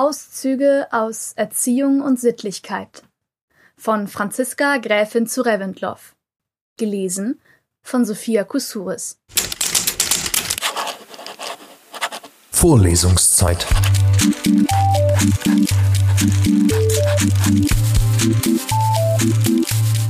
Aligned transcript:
Auszüge 0.00 0.86
aus 0.92 1.34
Erziehung 1.36 2.00
und 2.00 2.18
Sittlichkeit 2.18 3.02
von 3.76 4.08
Franziska 4.08 4.78
Gräfin 4.78 5.26
zu 5.26 5.42
Reventlow. 5.42 5.98
Gelesen 6.78 7.38
von 7.82 8.06
Sophia 8.06 8.44
Kusuris. 8.44 9.18
Vorlesungszeit. 12.50 13.66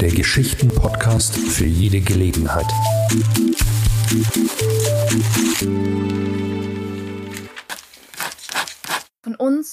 Der 0.00 0.11
Geschichten-Podcast 0.12 1.36
für 1.36 1.66
jede 1.66 2.00
Gelegenheit. 2.00 2.72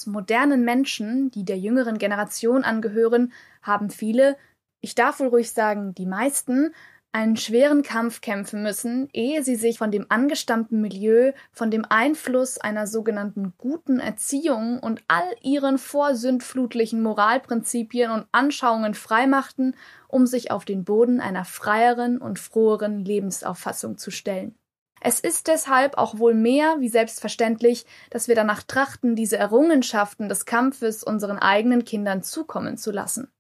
Modernen 0.07 0.63
Menschen, 0.63 1.31
die 1.31 1.45
der 1.45 1.57
jüngeren 1.57 1.97
Generation 1.97 2.63
angehören, 2.63 3.34
haben 3.61 3.89
viele, 3.89 4.38
ich 4.81 4.95
darf 4.95 5.20
wohl 5.20 5.27
ruhig 5.27 5.52
sagen, 5.52 5.93
die 5.93 6.05
meisten, 6.05 6.73
einen 7.17 7.38
schweren 7.38 7.81
Kampf 7.81 8.21
kämpfen 8.21 8.62
müssen, 8.62 9.09
ehe 9.12 9.43
sie 9.43 9.55
sich 9.55 9.79
von 9.79 9.89
dem 9.89 10.05
angestammten 10.09 10.81
Milieu, 10.81 11.31
von 11.51 11.71
dem 11.71 11.84
Einfluss 11.89 12.59
einer 12.59 12.85
sogenannten 12.85 13.53
guten 13.57 13.99
Erziehung 13.99 14.79
und 14.79 15.01
all 15.07 15.35
ihren 15.41 15.79
vorsündflutlichen 15.79 17.01
Moralprinzipien 17.01 18.12
und 18.12 18.27
Anschauungen 18.31 18.93
freimachten, 18.93 19.76
um 20.07 20.27
sich 20.27 20.51
auf 20.51 20.63
den 20.63 20.84
Boden 20.84 21.20
einer 21.20 21.45
freieren 21.45 22.20
und 22.20 22.39
froheren 22.39 23.03
Lebensauffassung 23.03 23.98
zu 23.98 24.12
stellen. 24.12 24.55
Es 25.01 25.19
ist 25.19 25.47
deshalb 25.47 25.97
auch 25.97 26.17
wohl 26.17 26.33
mehr 26.33 26.77
wie 26.79 26.89
selbstverständlich, 26.89 27.85
dass 28.09 28.27
wir 28.27 28.35
danach 28.35 28.63
trachten, 28.63 29.15
diese 29.15 29.37
Errungenschaften 29.37 30.29
des 30.29 30.45
Kampfes 30.45 31.03
unseren 31.03 31.37
eigenen 31.37 31.85
Kindern 31.85 32.23
zukommen 32.23 32.77
zu 32.77 32.91
lassen. 32.91 33.31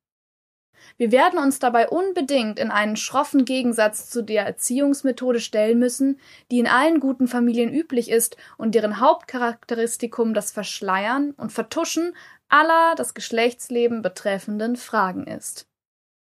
Wir 0.95 1.11
werden 1.11 1.37
uns 1.37 1.59
dabei 1.59 1.89
unbedingt 1.89 2.59
in 2.59 2.71
einen 2.71 2.95
schroffen 2.95 3.45
Gegensatz 3.45 4.09
zu 4.09 4.23
der 4.23 4.45
Erziehungsmethode 4.45 5.39
stellen 5.39 5.79
müssen, 5.79 6.19
die 6.49 6.59
in 6.59 6.67
allen 6.67 6.99
guten 6.99 7.27
Familien 7.27 7.73
üblich 7.73 8.09
ist 8.09 8.37
und 8.57 8.73
deren 8.73 8.99
Hauptcharakteristikum 8.99 10.33
das 10.33 10.51
Verschleiern 10.51 11.31
und 11.31 11.51
Vertuschen 11.51 12.15
aller 12.49 12.95
das 12.95 13.13
Geschlechtsleben 13.13 14.01
betreffenden 14.01 14.75
Fragen 14.75 15.27
ist. 15.27 15.67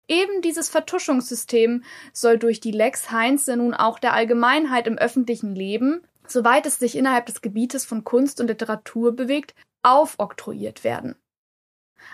Eben 0.09 0.41
dieses 0.41 0.69
Vertuschungssystem 0.69 1.83
soll 2.13 2.39
durch 2.39 2.59
die 2.59 2.71
Lex 2.71 3.11
Heinze 3.11 3.55
nun 3.55 3.75
auch 3.75 3.99
der 3.99 4.13
Allgemeinheit 4.13 4.87
im 4.87 4.97
öffentlichen 4.97 5.55
Leben, 5.55 6.01
soweit 6.27 6.65
es 6.65 6.79
sich 6.79 6.97
innerhalb 6.97 7.27
des 7.27 7.41
Gebietes 7.41 7.85
von 7.85 8.03
Kunst 8.03 8.41
und 8.41 8.47
Literatur 8.47 9.15
bewegt, 9.15 9.53
aufoktroyiert 9.83 10.83
werden. 10.83 11.15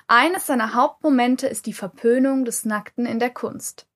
Eines 0.07 0.45
seiner 0.45 0.73
Hauptmomente 0.73 1.47
ist 1.47 1.67
die 1.67 1.73
Verpönung 1.73 2.43
des 2.43 2.65
Nackten 2.65 3.05
in 3.05 3.19
der 3.19 3.29
Kunst. 3.29 3.87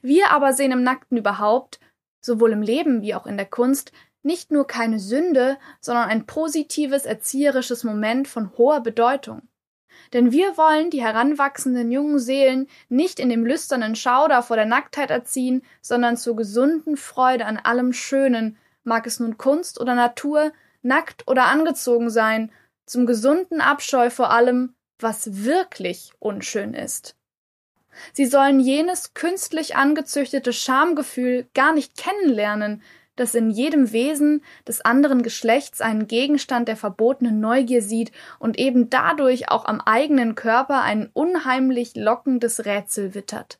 Wir 0.00 0.30
aber 0.30 0.54
sehen 0.54 0.72
im 0.72 0.82
Nackten 0.82 1.18
überhaupt, 1.18 1.80
sowohl 2.20 2.52
im 2.52 2.62
Leben 2.62 3.02
wie 3.02 3.14
auch 3.14 3.26
in 3.26 3.36
der 3.36 3.46
Kunst, 3.46 3.92
nicht 4.22 4.50
nur 4.50 4.66
keine 4.66 5.00
Sünde, 5.00 5.58
sondern 5.80 6.08
ein 6.08 6.26
positives 6.26 7.04
erzieherisches 7.04 7.84
Moment 7.84 8.26
von 8.26 8.56
hoher 8.56 8.80
Bedeutung. 8.80 9.48
Denn 10.12 10.30
wir 10.30 10.56
wollen 10.56 10.90
die 10.90 11.02
heranwachsenden 11.02 11.90
jungen 11.90 12.18
Seelen 12.18 12.68
nicht 12.88 13.18
in 13.18 13.30
dem 13.30 13.46
lüsternen 13.46 13.96
Schauder 13.96 14.42
vor 14.42 14.56
der 14.56 14.66
Nacktheit 14.66 15.10
erziehen, 15.10 15.62
sondern 15.80 16.16
zur 16.16 16.36
gesunden 16.36 16.96
Freude 16.96 17.46
an 17.46 17.56
allem 17.56 17.92
Schönen, 17.92 18.58
mag 18.84 19.06
es 19.06 19.20
nun 19.20 19.38
Kunst 19.38 19.80
oder 19.80 19.94
Natur, 19.94 20.52
nackt 20.82 21.26
oder 21.28 21.46
angezogen 21.46 22.10
sein, 22.10 22.52
zum 22.84 23.06
gesunden 23.06 23.60
Abscheu 23.60 24.10
vor 24.10 24.30
allem, 24.30 24.74
was 24.98 25.44
wirklich 25.44 26.12
unschön 26.18 26.74
ist. 26.74 27.16
Sie 28.12 28.26
sollen 28.26 28.60
jenes 28.60 29.14
künstlich 29.14 29.76
angezüchtete 29.76 30.52
Schamgefühl 30.52 31.46
gar 31.54 31.72
nicht 31.72 31.96
kennenlernen, 31.96 32.82
das 33.16 33.34
in 33.34 33.50
jedem 33.50 33.92
Wesen 33.92 34.42
des 34.66 34.80
anderen 34.80 35.22
Geschlechts 35.22 35.80
einen 35.80 36.06
Gegenstand 36.06 36.68
der 36.68 36.76
verbotenen 36.76 37.40
Neugier 37.40 37.82
sieht 37.82 38.12
und 38.38 38.58
eben 38.58 38.90
dadurch 38.90 39.50
auch 39.50 39.64
am 39.64 39.80
eigenen 39.80 40.34
Körper 40.34 40.82
ein 40.82 41.10
unheimlich 41.12 41.94
lockendes 41.94 42.64
Rätsel 42.64 43.14
wittert. 43.14 43.58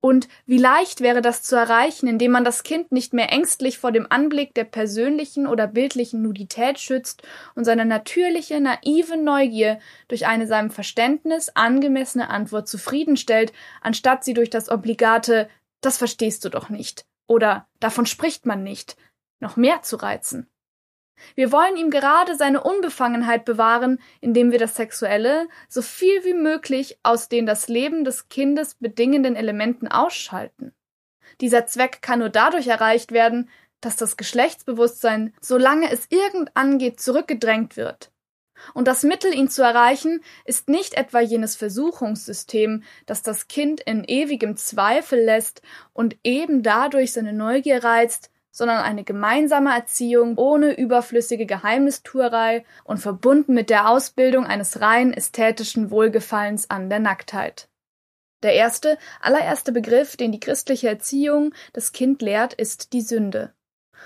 Und 0.00 0.28
wie 0.44 0.58
leicht 0.58 1.00
wäre 1.00 1.20
das 1.20 1.42
zu 1.42 1.56
erreichen, 1.56 2.06
indem 2.06 2.30
man 2.30 2.44
das 2.44 2.62
Kind 2.62 2.92
nicht 2.92 3.12
mehr 3.12 3.32
ängstlich 3.32 3.78
vor 3.78 3.90
dem 3.90 4.06
Anblick 4.08 4.54
der 4.54 4.64
persönlichen 4.64 5.48
oder 5.48 5.66
bildlichen 5.66 6.22
Nudität 6.22 6.78
schützt 6.78 7.22
und 7.56 7.64
seine 7.64 7.84
natürliche, 7.84 8.60
naive 8.60 9.16
Neugier 9.16 9.80
durch 10.06 10.26
eine 10.26 10.46
seinem 10.46 10.70
Verständnis 10.70 11.48
angemessene 11.48 12.30
Antwort 12.30 12.68
zufriedenstellt, 12.68 13.52
anstatt 13.80 14.22
sie 14.22 14.34
durch 14.34 14.50
das 14.50 14.70
obligate 14.70 15.48
Das 15.80 15.98
verstehst 15.98 16.44
du 16.44 16.50
doch 16.50 16.68
nicht 16.68 17.04
oder 17.26 17.68
davon 17.80 18.06
spricht 18.06 18.46
man 18.46 18.62
nicht, 18.62 18.96
noch 19.40 19.56
mehr 19.56 19.82
zu 19.82 19.96
reizen. 19.96 20.50
Wir 21.34 21.50
wollen 21.50 21.76
ihm 21.76 21.90
gerade 21.90 22.36
seine 22.36 22.62
Unbefangenheit 22.62 23.44
bewahren, 23.44 24.00
indem 24.20 24.52
wir 24.52 24.58
das 24.58 24.76
Sexuelle 24.76 25.48
so 25.68 25.82
viel 25.82 26.24
wie 26.24 26.34
möglich 26.34 26.98
aus 27.02 27.28
den 27.28 27.46
das 27.46 27.68
Leben 27.68 28.04
des 28.04 28.28
Kindes 28.28 28.74
bedingenden 28.74 29.34
Elementen 29.34 29.88
ausschalten. 29.88 30.74
Dieser 31.40 31.66
Zweck 31.66 32.02
kann 32.02 32.18
nur 32.20 32.28
dadurch 32.28 32.66
erreicht 32.66 33.12
werden, 33.12 33.50
dass 33.80 33.96
das 33.96 34.16
Geschlechtsbewusstsein, 34.16 35.34
solange 35.40 35.90
es 35.90 36.06
irgend 36.10 36.50
angeht, 36.54 37.00
zurückgedrängt 37.00 37.76
wird. 37.76 38.12
Und 38.74 38.88
das 38.88 39.02
Mittel, 39.02 39.34
ihn 39.34 39.48
zu 39.48 39.62
erreichen, 39.62 40.22
ist 40.44 40.68
nicht 40.68 40.94
etwa 40.94 41.20
jenes 41.20 41.56
Versuchungssystem, 41.56 42.82
das 43.06 43.22
das 43.22 43.48
Kind 43.48 43.80
in 43.80 44.04
ewigem 44.04 44.56
Zweifel 44.56 45.20
lässt 45.20 45.62
und 45.92 46.16
eben 46.24 46.62
dadurch 46.62 47.12
seine 47.12 47.32
Neugier 47.32 47.84
reizt, 47.84 48.30
sondern 48.56 48.78
eine 48.78 49.04
gemeinsame 49.04 49.74
Erziehung 49.74 50.38
ohne 50.38 50.72
überflüssige 50.78 51.44
Geheimnistuerei 51.44 52.64
und 52.84 52.98
verbunden 52.98 53.52
mit 53.52 53.68
der 53.68 53.88
Ausbildung 53.90 54.46
eines 54.46 54.80
rein 54.80 55.12
ästhetischen 55.12 55.90
Wohlgefallens 55.90 56.70
an 56.70 56.88
der 56.88 57.00
Nacktheit. 57.00 57.68
Der 58.42 58.54
erste, 58.54 58.96
allererste 59.20 59.72
Begriff, 59.72 60.16
den 60.16 60.32
die 60.32 60.40
christliche 60.40 60.88
Erziehung 60.88 61.52
das 61.72 61.92
Kind 61.92 62.22
lehrt, 62.22 62.54
ist 62.54 62.92
die 62.94 63.02
Sünde. 63.02 63.52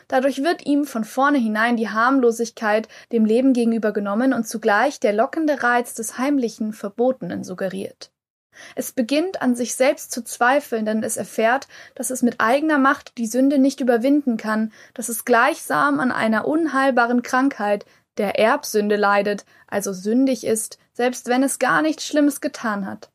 Dadurch 0.08 0.42
wird 0.42 0.66
ihm 0.66 0.84
von 0.84 1.04
vornherein 1.04 1.76
die 1.76 1.88
Harmlosigkeit 1.88 2.88
dem 3.12 3.24
Leben 3.24 3.52
gegenüber 3.52 3.92
genommen 3.92 4.32
und 4.32 4.48
zugleich 4.48 5.00
der 5.00 5.12
lockende 5.12 5.62
Reiz 5.62 5.94
des 5.94 6.18
heimlichen, 6.18 6.72
Verbotenen 6.72 7.44
suggeriert. 7.44 8.10
Es 8.74 8.92
beginnt 8.92 9.42
an 9.42 9.54
sich 9.54 9.74
selbst 9.74 10.10
zu 10.12 10.22
zweifeln, 10.22 10.84
denn 10.84 11.02
es 11.02 11.16
erfährt, 11.16 11.68
dass 11.94 12.10
es 12.10 12.22
mit 12.22 12.40
eigener 12.40 12.78
Macht 12.78 13.16
die 13.18 13.26
Sünde 13.26 13.58
nicht 13.58 13.80
überwinden 13.80 14.36
kann, 14.36 14.72
dass 14.94 15.08
es 15.08 15.24
gleichsam 15.24 16.00
an 16.00 16.12
einer 16.12 16.46
unheilbaren 16.46 17.22
Krankheit, 17.22 17.84
der 18.16 18.38
Erbsünde 18.38 18.96
leidet, 18.96 19.44
also 19.66 19.92
sündig 19.92 20.44
ist, 20.44 20.78
selbst 20.92 21.28
wenn 21.28 21.42
es 21.42 21.58
gar 21.58 21.80
nichts 21.80 22.06
Schlimmes 22.06 22.40
getan 22.40 22.86
hat. 22.86 23.10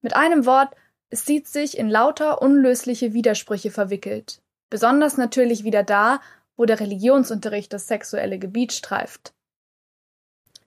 Mit 0.00 0.14
einem 0.14 0.46
Wort, 0.46 0.74
es 1.10 1.26
sieht 1.26 1.48
sich 1.48 1.76
in 1.76 1.90
lauter 1.90 2.40
unlösliche 2.40 3.12
Widersprüche 3.12 3.70
verwickelt 3.70 4.41
besonders 4.72 5.18
natürlich 5.18 5.64
wieder 5.64 5.82
da, 5.82 6.22
wo 6.56 6.64
der 6.64 6.80
Religionsunterricht 6.80 7.74
das 7.74 7.88
sexuelle 7.88 8.38
Gebiet 8.38 8.72
streift. 8.72 9.34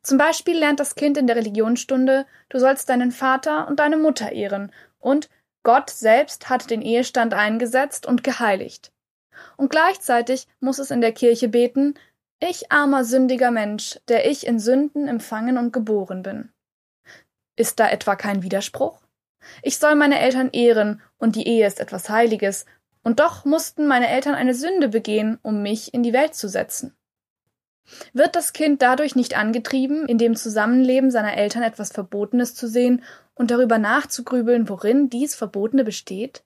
Zum 0.04 0.20
Beispiel 0.20 0.60
lernt 0.60 0.80
das 0.80 0.94
Kind 0.94 1.18
in 1.18 1.26
der 1.26 1.36
Religionsstunde, 1.36 2.28
du 2.50 2.60
sollst 2.60 2.88
deinen 2.90 3.12
Vater 3.12 3.68
und 3.68 3.80
deine 3.80 3.98
Mutter 3.98 4.32
ehren 4.32 4.72
und 5.00 5.28
Gott 5.64 5.90
selbst 5.90 6.50
hat 6.50 6.70
den 6.70 6.84
Ehestand 6.84 7.34
eingesetzt 7.34 8.06
und 8.06 8.24
geheiligt. 8.24 8.92
Und 9.58 9.72
gleichzeitig 9.72 10.48
muss 10.60 10.78
es 10.78 10.92
in 10.92 11.02
der 11.02 11.12
Kirche 11.12 11.50
beten, 11.50 11.96
ich 12.40 12.72
armer 12.72 13.06
sündiger 13.06 13.50
Mensch, 13.50 14.00
der 14.08 14.30
ich 14.30 14.46
in 14.46 14.60
Sünden 14.60 15.08
empfangen 15.08 15.58
und 15.58 15.74
geboren 15.74 16.22
bin. 16.22 16.51
Ist 17.56 17.80
da 17.80 17.90
etwa 17.90 18.16
kein 18.16 18.44
Widerspruch? 18.44 19.01
Ich 19.63 19.80
soll 19.80 19.96
meine 19.96 20.19
Eltern 20.19 20.51
ehren, 20.51 21.01
und 21.18 21.36
die 21.36 21.48
Ehe 21.48 21.66
ist 21.66 21.80
etwas 21.80 22.08
Heiliges, 22.10 22.68
und 23.06 23.19
doch 23.19 23.46
mussten 23.46 23.86
meine 23.86 24.10
Eltern 24.10 24.34
eine 24.34 24.56
Sünde 24.56 24.90
begehen, 24.90 25.38
um 25.44 25.62
mich 25.62 25.94
in 25.94 26.02
die 26.02 26.12
Welt 26.12 26.34
zu 26.34 26.50
setzen. 26.50 26.98
Wird 28.13 28.36
das 28.36 28.52
Kind 28.52 28.81
dadurch 28.81 29.16
nicht 29.16 29.38
angetrieben, 29.38 30.07
in 30.07 30.18
dem 30.18 30.36
Zusammenleben 30.36 31.12
seiner 31.12 31.38
Eltern 31.38 31.62
etwas 31.62 31.92
Verbotenes 31.92 32.56
zu 32.56 32.68
sehen 32.68 33.04
und 33.36 33.52
darüber 33.52 33.78
nachzugrübeln, 33.78 34.68
worin 34.69 35.07
dies 35.10 35.36
Verbotene 35.36 35.84
besteht? 35.84 36.44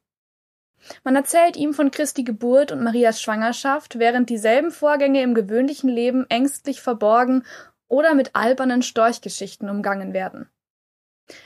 Man 1.05 1.15
erzählt 1.15 1.55
ihm 1.55 1.73
von 1.73 1.91
Christi 1.91 2.25
Geburt 2.25 2.73
und 2.73 2.83
Marias 2.83 3.21
Schwangerschaft, 3.21 3.97
während 3.97 4.29
dieselben 4.29 4.71
Vorgänge 4.71 5.21
im 5.21 5.33
gewöhnlichen 5.33 5.89
Leben 5.89 6.25
ängstlich 6.27 6.81
verborgen 6.81 7.45
oder 7.87 8.15
mit 8.15 8.35
albernen 8.35 8.81
Storchgeschichten 8.81 9.69
umgangen 9.69 10.11
werden. 10.11 10.49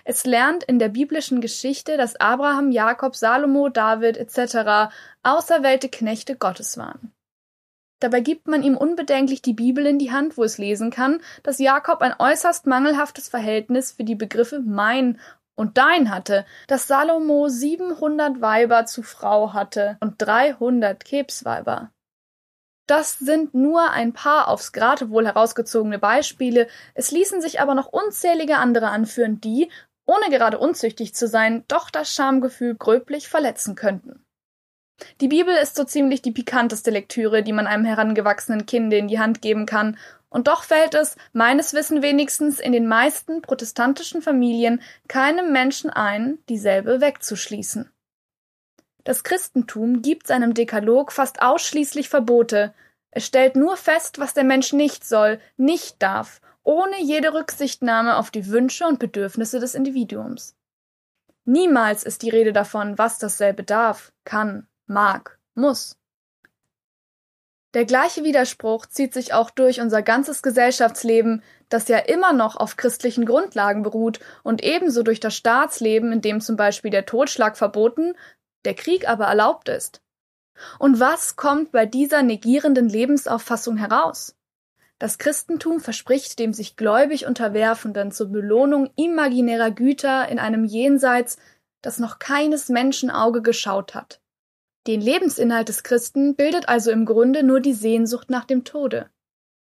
Es 0.03 0.25
lernt 0.25 0.63
in 0.63 0.79
der 0.79 0.89
biblischen 0.89 1.41
Geschichte, 1.41 1.97
dass 1.97 2.15
Abraham, 2.15 2.71
Jakob, 2.71 3.15
Salomo, 3.15 3.69
David 3.69 4.17
etc. 4.17 4.93
auserwählte 5.23 5.89
Knechte 5.89 6.35
Gottes 6.35 6.77
waren. 6.77 7.13
Dabei 8.03 8.19
gibt 8.19 8.49
man 8.49 8.63
ihm 8.63 8.75
unbedenklich 8.75 9.41
die 9.41 9.53
Bibel 9.53 9.85
in 9.85 9.97
die 9.97 10.11
Hand, 10.11 10.37
wo 10.37 10.43
es 10.43 10.57
lesen 10.57 10.91
kann, 10.91 11.21
dass 11.41 11.59
Jakob 11.59 12.01
ein 12.01 12.13
äußerst 12.19 12.67
mangelhaftes 12.67 13.29
Verhältnis 13.29 13.93
für 13.93 14.03
die 14.03 14.15
Begriffe 14.15 14.59
mein 14.59 15.21
und 15.55 15.77
dein 15.77 16.13
hatte, 16.13 16.45
dass 16.67 16.87
Salomo 16.87 17.47
700 17.47 18.41
Weiber 18.41 18.85
zu 18.85 19.03
Frau 19.03 19.53
hatte 19.53 19.95
und 20.01 20.15
300 20.17 21.05
Kebsweiber. 21.05 21.92
Das 22.85 23.17
sind 23.17 23.53
nur 23.53 23.91
ein 23.91 24.11
paar 24.13 24.49
aufs 24.49 24.73
Geratewohl 24.73 25.25
herausgezogene 25.25 25.99
Beispiele, 25.99 26.67
es 26.93 27.11
ließen 27.11 27.41
sich 27.41 27.61
aber 27.61 27.75
noch 27.75 27.87
unzählige 27.87 28.57
andere 28.57 28.89
anführen, 28.89 29.39
die, 29.39 29.71
ohne 30.05 30.29
gerade 30.29 30.59
unzüchtig 30.59 31.15
zu 31.15 31.27
sein, 31.27 31.63
doch 31.69 31.89
das 31.89 32.13
Schamgefühl 32.13 32.75
gröblich 32.75 33.29
verletzen 33.29 33.75
könnten. 33.75 34.25
Die 35.21 35.27
Bibel 35.27 35.55
ist 35.55 35.75
so 35.75 35.85
ziemlich 35.85 36.21
die 36.21 36.31
pikanteste 36.31 36.91
Lektüre, 36.91 37.41
die 37.41 37.53
man 37.53 37.67
einem 37.67 37.85
herangewachsenen 37.85 38.65
Kinde 38.65 38.97
in 38.97 39.07
die 39.07 39.19
Hand 39.19 39.41
geben 39.41 39.65
kann, 39.65 39.97
und 40.29 40.47
doch 40.47 40.63
fällt 40.63 40.95
es, 40.95 41.15
meines 41.31 41.73
Wissen 41.73 42.01
wenigstens, 42.01 42.59
in 42.59 42.71
den 42.71 42.87
meisten 42.87 43.43
protestantischen 43.43 44.23
Familien 44.23 44.81
keinem 45.07 45.51
Menschen 45.51 45.91
ein, 45.91 46.39
dieselbe 46.49 47.01
wegzuschließen. 47.01 47.91
Das 49.03 49.23
Christentum 49.23 50.01
gibt 50.01 50.27
seinem 50.27 50.53
Dekalog 50.53 51.11
fast 51.11 51.41
ausschließlich 51.41 52.09
Verbote. 52.09 52.73
Es 53.11 53.25
stellt 53.25 53.55
nur 53.55 53.75
fest, 53.75 54.19
was 54.19 54.33
der 54.33 54.43
Mensch 54.45 54.73
nicht 54.73 55.05
soll, 55.05 55.39
nicht 55.57 56.01
darf, 56.01 56.41
ohne 56.63 57.01
jede 57.01 57.33
Rücksichtnahme 57.33 58.17
auf 58.17 58.31
die 58.31 58.47
Wünsche 58.47 58.85
und 58.85 58.99
Bedürfnisse 58.99 59.59
des 59.59 59.75
Individuums. 59.75 60.55
Niemals 61.45 62.03
ist 62.03 62.21
die 62.21 62.29
Rede 62.29 62.53
davon, 62.53 62.97
was 62.97 63.19
dasselbe 63.19 63.63
darf, 63.63 64.13
kann, 64.23 64.67
mag, 64.87 65.37
muss. 65.55 65.97
Der 67.73 67.85
gleiche 67.85 68.23
Widerspruch 68.23 68.85
zieht 68.85 69.13
sich 69.13 69.33
auch 69.33 69.49
durch 69.49 69.81
unser 69.81 70.03
ganzes 70.03 70.43
Gesellschaftsleben, 70.43 71.41
das 71.69 71.87
ja 71.87 71.97
immer 71.97 72.31
noch 72.31 72.55
auf 72.55 72.77
christlichen 72.77 73.25
Grundlagen 73.25 73.81
beruht 73.81 74.19
und 74.43 74.63
ebenso 74.63 75.01
durch 75.01 75.19
das 75.19 75.35
Staatsleben, 75.35 76.13
in 76.13 76.21
dem 76.21 76.39
zum 76.39 76.55
Beispiel 76.55 76.91
der 76.91 77.07
Totschlag 77.07 77.57
verboten, 77.57 78.13
der 78.65 78.73
Krieg 78.73 79.07
aber 79.07 79.25
erlaubt 79.25 79.69
ist. 79.69 80.01
Und 80.79 80.99
was 80.99 81.35
kommt 81.35 81.71
bei 81.71 81.85
dieser 81.85 82.23
negierenden 82.23 82.87
Lebensauffassung 82.87 83.77
heraus? 83.77 84.35
Das 84.99 85.17
Christentum 85.17 85.79
verspricht 85.79 86.39
dem 86.39 86.53
sich 86.53 86.75
gläubig 86.75 87.25
Unterwerfenden 87.25 88.11
zur 88.11 88.27
Belohnung 88.27 88.89
imaginärer 88.95 89.71
Güter 89.71 90.29
in 90.29 90.39
einem 90.39 90.63
Jenseits, 90.63 91.37
das 91.81 91.99
noch 91.99 92.19
keines 92.19 92.69
Menschenauge 92.69 93.41
geschaut 93.41 93.95
hat. 93.95 94.21
Den 94.87 95.01
Lebensinhalt 95.01 95.69
des 95.69 95.83
Christen 95.83 96.35
bildet 96.35 96.69
also 96.69 96.91
im 96.91 97.05
Grunde 97.05 97.43
nur 97.43 97.59
die 97.59 97.73
Sehnsucht 97.73 98.29
nach 98.29 98.45
dem 98.45 98.63
Tode. 98.63 99.09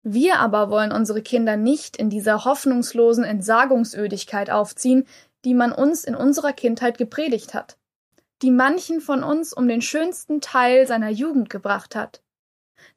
Wir 0.03 0.39
aber 0.39 0.69
wollen 0.69 0.91
unsere 0.91 1.21
Kinder 1.21 1.57
nicht 1.57 1.97
in 1.97 2.09
dieser 2.09 2.45
hoffnungslosen 2.45 3.23
Entsagungsödigkeit 3.23 4.49
aufziehen, 4.49 5.05
die 5.43 5.53
man 5.53 5.71
uns 5.71 6.03
in 6.03 6.15
unserer 6.15 6.53
Kindheit 6.53 6.97
gepredigt 6.97 7.53
hat, 7.53 7.76
die 8.41 8.51
manchen 8.51 9.01
von 9.01 9.23
uns 9.23 9.53
um 9.53 9.67
den 9.67 9.81
schönsten 9.81 10.41
Teil 10.41 10.87
seiner 10.87 11.09
Jugend 11.09 11.49
gebracht 11.49 11.95
hat. 11.95 12.21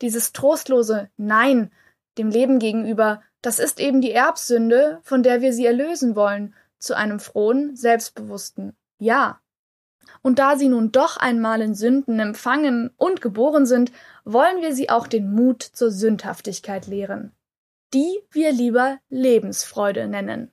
Dieses 0.01 0.33
trostlose 0.33 1.11
Nein 1.17 1.71
dem 2.19 2.31
Leben 2.31 2.59
gegenüber, 2.59 3.23
das 3.43 3.59
ist 3.59 3.81
eben 3.81 4.01
die 4.01 4.13
Erbsünde, 4.13 5.01
von 5.03 5.23
der 5.23 5.41
wir 5.41 5.53
sie 5.53 5.67
erlösen 5.67 6.15
wollen, 6.17 6.55
zu 6.79 6.97
einem 6.97 7.21
frohen, 7.21 7.77
selbstbewussten 7.77 8.77
Ja. 8.99 9.41
Und 10.23 10.39
da 10.39 10.57
sie 10.57 10.69
nun 10.69 10.93
doch 10.93 11.17
einmal 11.17 11.61
in 11.61 11.75
Sünden 11.75 12.19
empfangen 12.19 12.91
und 12.97 13.21
geboren 13.21 13.65
sind, 13.65 13.93
wollen 14.25 14.61
wir 14.61 14.75
sie 14.75 14.91
auch 14.91 15.07
den 15.07 15.33
Mut 15.33 15.63
zur 15.63 15.91
Sündhaftigkeit 15.91 16.87
lehren, 16.87 17.33
die 17.95 18.21
wir 18.31 18.53
lieber 18.53 18.99
Lebensfreude 19.09 20.09
nennen. 20.09 20.51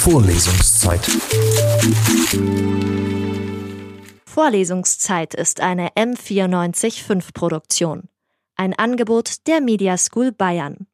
Vorlesungszeit. 0.00 1.06
Vorlesungszeit 4.24 5.34
ist 5.34 5.60
eine 5.60 5.90
M945 5.90 7.34
Produktion. 7.34 8.08
Ein 8.56 8.72
Angebot 8.72 9.46
der 9.46 9.60
Media 9.60 9.98
School 9.98 10.32
Bayern. 10.32 10.86